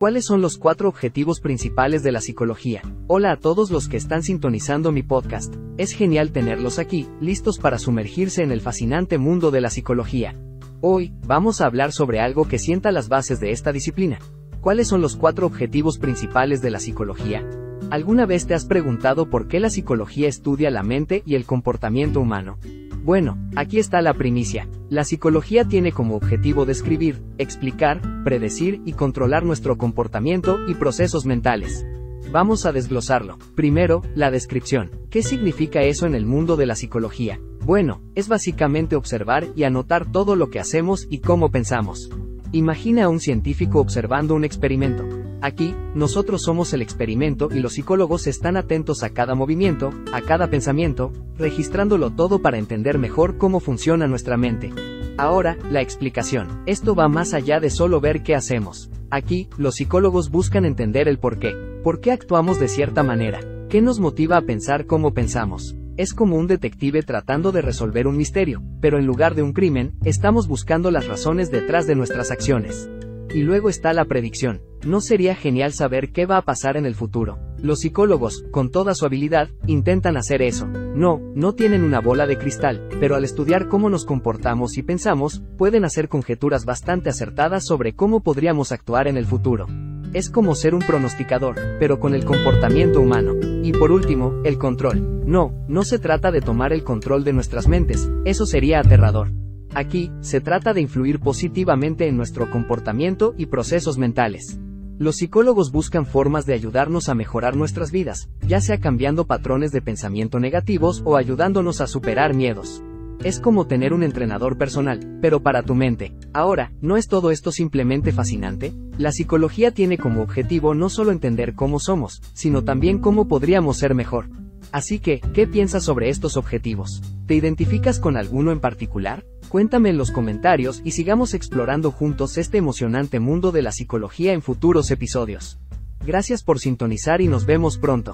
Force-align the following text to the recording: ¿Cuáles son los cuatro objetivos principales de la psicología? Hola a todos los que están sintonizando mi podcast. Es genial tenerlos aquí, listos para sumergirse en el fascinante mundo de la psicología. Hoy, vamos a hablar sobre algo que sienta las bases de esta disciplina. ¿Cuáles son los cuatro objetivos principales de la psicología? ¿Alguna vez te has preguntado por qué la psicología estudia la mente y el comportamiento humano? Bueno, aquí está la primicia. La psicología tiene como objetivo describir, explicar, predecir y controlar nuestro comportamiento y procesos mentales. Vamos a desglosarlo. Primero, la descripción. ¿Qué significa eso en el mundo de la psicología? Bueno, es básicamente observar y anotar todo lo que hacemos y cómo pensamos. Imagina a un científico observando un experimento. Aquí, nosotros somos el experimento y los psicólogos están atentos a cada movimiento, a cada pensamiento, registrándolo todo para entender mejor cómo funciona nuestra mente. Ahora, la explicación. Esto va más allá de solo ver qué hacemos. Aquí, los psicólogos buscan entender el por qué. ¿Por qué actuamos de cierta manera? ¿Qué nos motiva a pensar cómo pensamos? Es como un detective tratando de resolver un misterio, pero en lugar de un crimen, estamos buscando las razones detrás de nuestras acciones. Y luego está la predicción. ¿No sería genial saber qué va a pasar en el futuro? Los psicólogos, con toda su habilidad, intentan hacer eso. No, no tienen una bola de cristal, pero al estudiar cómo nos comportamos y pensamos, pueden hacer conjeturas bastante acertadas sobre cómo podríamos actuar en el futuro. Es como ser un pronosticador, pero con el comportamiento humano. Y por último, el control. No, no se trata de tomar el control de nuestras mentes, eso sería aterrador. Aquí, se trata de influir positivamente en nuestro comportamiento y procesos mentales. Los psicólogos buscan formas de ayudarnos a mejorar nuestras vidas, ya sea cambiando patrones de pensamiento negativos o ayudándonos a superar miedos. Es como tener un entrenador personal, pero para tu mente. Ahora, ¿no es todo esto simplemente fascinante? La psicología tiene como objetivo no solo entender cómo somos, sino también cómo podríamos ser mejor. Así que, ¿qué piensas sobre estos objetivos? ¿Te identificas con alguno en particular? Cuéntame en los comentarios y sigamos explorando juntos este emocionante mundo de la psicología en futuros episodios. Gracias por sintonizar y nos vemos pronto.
¿Cuáles 0.00 0.24
son 0.24 0.40
los 0.40 0.56
cuatro 0.56 0.88
objetivos 0.88 1.40
principales 1.40 2.02
de 2.02 2.10
la 2.10 2.22
psicología? 2.22 2.80
Hola 3.06 3.32
a 3.32 3.36
todos 3.36 3.70
los 3.70 3.86
que 3.86 3.98
están 3.98 4.22
sintonizando 4.22 4.92
mi 4.92 5.02
podcast. 5.02 5.54
Es 5.76 5.92
genial 5.92 6.32
tenerlos 6.32 6.78
aquí, 6.78 7.06
listos 7.20 7.58
para 7.58 7.78
sumergirse 7.78 8.42
en 8.42 8.50
el 8.50 8.62
fascinante 8.62 9.18
mundo 9.18 9.50
de 9.50 9.60
la 9.60 9.68
psicología. 9.68 10.34
Hoy, 10.80 11.12
vamos 11.26 11.60
a 11.60 11.66
hablar 11.66 11.92
sobre 11.92 12.18
algo 12.18 12.48
que 12.48 12.58
sienta 12.58 12.92
las 12.92 13.10
bases 13.10 13.40
de 13.40 13.50
esta 13.50 13.72
disciplina. 13.72 14.20
¿Cuáles 14.62 14.88
son 14.88 15.02
los 15.02 15.16
cuatro 15.16 15.46
objetivos 15.46 15.98
principales 15.98 16.62
de 16.62 16.70
la 16.70 16.80
psicología? 16.80 17.46
¿Alguna 17.90 18.24
vez 18.24 18.46
te 18.46 18.54
has 18.54 18.64
preguntado 18.64 19.28
por 19.28 19.48
qué 19.48 19.60
la 19.60 19.68
psicología 19.68 20.28
estudia 20.28 20.70
la 20.70 20.82
mente 20.82 21.22
y 21.26 21.34
el 21.34 21.44
comportamiento 21.44 22.20
humano? 22.20 22.56
Bueno, 23.02 23.38
aquí 23.56 23.78
está 23.78 24.02
la 24.02 24.12
primicia. 24.14 24.68
La 24.90 25.04
psicología 25.04 25.64
tiene 25.64 25.90
como 25.92 26.16
objetivo 26.16 26.66
describir, 26.66 27.22
explicar, 27.38 28.02
predecir 28.24 28.82
y 28.84 28.92
controlar 28.92 29.42
nuestro 29.44 29.78
comportamiento 29.78 30.58
y 30.68 30.74
procesos 30.74 31.24
mentales. 31.24 31.86
Vamos 32.30 32.66
a 32.66 32.72
desglosarlo. 32.72 33.38
Primero, 33.54 34.02
la 34.14 34.30
descripción. 34.30 34.90
¿Qué 35.08 35.22
significa 35.22 35.82
eso 35.82 36.06
en 36.06 36.14
el 36.14 36.26
mundo 36.26 36.56
de 36.56 36.66
la 36.66 36.76
psicología? 36.76 37.40
Bueno, 37.64 38.02
es 38.14 38.28
básicamente 38.28 38.96
observar 38.96 39.48
y 39.56 39.64
anotar 39.64 40.12
todo 40.12 40.36
lo 40.36 40.50
que 40.50 40.60
hacemos 40.60 41.06
y 41.10 41.20
cómo 41.20 41.50
pensamos. 41.50 42.10
Imagina 42.52 43.04
a 43.04 43.08
un 43.08 43.20
científico 43.20 43.80
observando 43.80 44.34
un 44.34 44.44
experimento. 44.44 45.29
Aquí, 45.42 45.74
nosotros 45.94 46.42
somos 46.42 46.74
el 46.74 46.82
experimento 46.82 47.48
y 47.50 47.60
los 47.60 47.72
psicólogos 47.72 48.26
están 48.26 48.58
atentos 48.58 49.02
a 49.02 49.10
cada 49.10 49.34
movimiento, 49.34 49.90
a 50.12 50.20
cada 50.20 50.50
pensamiento, 50.50 51.12
registrándolo 51.38 52.10
todo 52.10 52.42
para 52.42 52.58
entender 52.58 52.98
mejor 52.98 53.38
cómo 53.38 53.60
funciona 53.60 54.06
nuestra 54.06 54.36
mente. 54.36 54.70
Ahora, 55.16 55.56
la 55.70 55.80
explicación. 55.80 56.62
Esto 56.66 56.94
va 56.94 57.08
más 57.08 57.32
allá 57.32 57.58
de 57.58 57.70
solo 57.70 58.00
ver 58.00 58.22
qué 58.22 58.34
hacemos. 58.34 58.90
Aquí, 59.10 59.48
los 59.56 59.76
psicólogos 59.76 60.30
buscan 60.30 60.66
entender 60.66 61.08
el 61.08 61.18
por 61.18 61.38
qué. 61.38 61.54
¿Por 61.82 62.00
qué 62.00 62.12
actuamos 62.12 62.60
de 62.60 62.68
cierta 62.68 63.02
manera? 63.02 63.40
¿Qué 63.70 63.80
nos 63.80 63.98
motiva 63.98 64.36
a 64.36 64.42
pensar 64.42 64.84
cómo 64.84 65.14
pensamos? 65.14 65.74
Es 65.96 66.12
como 66.12 66.36
un 66.36 66.46
detective 66.46 67.02
tratando 67.02 67.50
de 67.50 67.62
resolver 67.62 68.06
un 68.06 68.16
misterio, 68.16 68.62
pero 68.80 68.98
en 68.98 69.06
lugar 69.06 69.34
de 69.34 69.42
un 69.42 69.52
crimen, 69.52 69.94
estamos 70.04 70.48
buscando 70.48 70.90
las 70.90 71.06
razones 71.06 71.50
detrás 71.50 71.86
de 71.86 71.94
nuestras 71.94 72.30
acciones. 72.30 72.90
Y 73.34 73.42
luego 73.42 73.68
está 73.68 73.92
la 73.92 74.04
predicción. 74.04 74.62
¿No 74.84 75.02
sería 75.02 75.34
genial 75.34 75.74
saber 75.74 76.10
qué 76.10 76.24
va 76.24 76.38
a 76.38 76.42
pasar 76.42 76.78
en 76.78 76.86
el 76.86 76.94
futuro? 76.94 77.38
Los 77.58 77.80
psicólogos, 77.80 78.46
con 78.50 78.70
toda 78.70 78.94
su 78.94 79.04
habilidad, 79.04 79.50
intentan 79.66 80.16
hacer 80.16 80.40
eso. 80.40 80.66
No, 80.66 81.20
no 81.34 81.52
tienen 81.54 81.82
una 81.82 82.00
bola 82.00 82.26
de 82.26 82.38
cristal, 82.38 82.88
pero 82.98 83.14
al 83.14 83.24
estudiar 83.24 83.68
cómo 83.68 83.90
nos 83.90 84.06
comportamos 84.06 84.78
y 84.78 84.82
pensamos, 84.82 85.42
pueden 85.58 85.84
hacer 85.84 86.08
conjeturas 86.08 86.64
bastante 86.64 87.10
acertadas 87.10 87.66
sobre 87.66 87.94
cómo 87.94 88.22
podríamos 88.22 88.72
actuar 88.72 89.06
en 89.06 89.18
el 89.18 89.26
futuro. 89.26 89.66
Es 90.14 90.30
como 90.30 90.54
ser 90.54 90.74
un 90.74 90.80
pronosticador, 90.80 91.56
pero 91.78 92.00
con 92.00 92.14
el 92.14 92.24
comportamiento 92.24 93.02
humano. 93.02 93.34
Y 93.62 93.72
por 93.72 93.92
último, 93.92 94.40
el 94.44 94.56
control. 94.56 95.26
No, 95.26 95.52
no 95.68 95.82
se 95.84 95.98
trata 95.98 96.30
de 96.32 96.40
tomar 96.40 96.72
el 96.72 96.84
control 96.84 97.22
de 97.22 97.34
nuestras 97.34 97.68
mentes, 97.68 98.10
eso 98.24 98.46
sería 98.46 98.80
aterrador. 98.80 99.30
Aquí, 99.74 100.10
se 100.20 100.40
trata 100.40 100.72
de 100.72 100.80
influir 100.80 101.20
positivamente 101.20 102.08
en 102.08 102.16
nuestro 102.16 102.50
comportamiento 102.50 103.34
y 103.36 103.46
procesos 103.46 103.98
mentales. 103.98 104.58
Los 105.00 105.16
psicólogos 105.16 105.72
buscan 105.72 106.04
formas 106.04 106.44
de 106.44 106.52
ayudarnos 106.52 107.08
a 107.08 107.14
mejorar 107.14 107.56
nuestras 107.56 107.90
vidas, 107.90 108.28
ya 108.46 108.60
sea 108.60 108.80
cambiando 108.80 109.26
patrones 109.26 109.72
de 109.72 109.80
pensamiento 109.80 110.38
negativos 110.40 111.00
o 111.06 111.16
ayudándonos 111.16 111.80
a 111.80 111.86
superar 111.86 112.34
miedos. 112.34 112.82
Es 113.24 113.40
como 113.40 113.66
tener 113.66 113.94
un 113.94 114.02
entrenador 114.02 114.58
personal, 114.58 115.18
pero 115.22 115.42
para 115.42 115.62
tu 115.62 115.74
mente. 115.74 116.12
Ahora, 116.34 116.74
¿no 116.82 116.98
es 116.98 117.08
todo 117.08 117.30
esto 117.30 117.50
simplemente 117.50 118.12
fascinante? 118.12 118.74
La 118.98 119.10
psicología 119.10 119.70
tiene 119.70 119.96
como 119.96 120.20
objetivo 120.20 120.74
no 120.74 120.90
solo 120.90 121.12
entender 121.12 121.54
cómo 121.54 121.78
somos, 121.78 122.20
sino 122.34 122.62
también 122.62 122.98
cómo 122.98 123.26
podríamos 123.26 123.78
ser 123.78 123.94
mejor. 123.94 124.28
Así 124.70 124.98
que, 124.98 125.22
¿qué 125.32 125.46
piensas 125.46 125.82
sobre 125.82 126.10
estos 126.10 126.36
objetivos? 126.36 127.00
¿Te 127.24 127.34
identificas 127.34 128.00
con 128.00 128.18
alguno 128.18 128.52
en 128.52 128.60
particular? 128.60 129.24
Cuéntame 129.50 129.88
en 129.90 129.98
los 129.98 130.12
comentarios 130.12 130.80
y 130.84 130.92
sigamos 130.92 131.34
explorando 131.34 131.90
juntos 131.90 132.38
este 132.38 132.56
emocionante 132.56 133.18
mundo 133.18 133.50
de 133.50 133.62
la 133.62 133.72
psicología 133.72 134.32
en 134.32 134.42
futuros 134.42 134.92
episodios. 134.92 135.58
Gracias 136.06 136.44
por 136.44 136.60
sintonizar 136.60 137.20
y 137.20 137.26
nos 137.26 137.46
vemos 137.46 137.76
pronto. 137.76 138.08